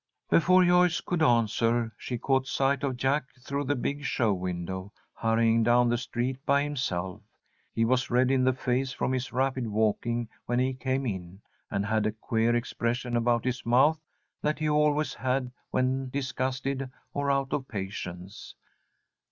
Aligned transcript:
Before 0.31 0.65
Joyce 0.65 0.99
could 0.99 1.21
answer, 1.21 1.93
she 1.95 2.17
caught 2.17 2.47
sight 2.47 2.81
of 2.83 2.97
Jack, 2.97 3.25
through 3.39 3.65
the 3.65 3.75
big 3.75 4.03
show 4.03 4.33
window, 4.33 4.91
hurrying 5.13 5.61
down 5.61 5.89
the 5.89 5.97
street 5.99 6.43
by 6.43 6.63
himself. 6.63 7.21
He 7.71 7.85
was 7.85 8.09
red 8.09 8.31
in 8.31 8.43
the 8.43 8.53
face 8.53 8.91
from 8.91 9.11
his 9.13 9.31
rapid 9.31 9.67
walking 9.67 10.27
when 10.47 10.57
he 10.57 10.73
came 10.73 11.05
in, 11.05 11.41
and 11.69 11.85
had 11.85 12.07
a 12.07 12.11
queer 12.13 12.55
expression 12.55 13.15
about 13.15 13.45
his 13.45 13.63
mouth 13.63 14.01
that 14.41 14.57
he 14.57 14.67
always 14.67 15.13
had 15.13 15.51
when 15.69 16.09
disgusted 16.09 16.89
or 17.13 17.29
out 17.29 17.53
of 17.53 17.67
patience. 17.67 18.55